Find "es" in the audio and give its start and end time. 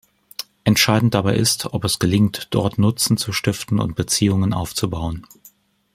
1.85-1.99